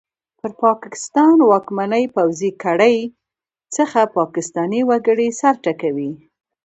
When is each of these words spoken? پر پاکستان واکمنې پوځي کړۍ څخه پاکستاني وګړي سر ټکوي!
پر 0.39 0.51
پاکستان 0.63 1.37
واکمنې 1.51 2.05
پوځي 2.15 2.51
کړۍ 2.63 2.97
څخه 3.75 3.99
پاکستاني 4.17 4.81
وګړي 4.89 5.27
سر 5.39 5.55
ټکوي! 5.63 6.11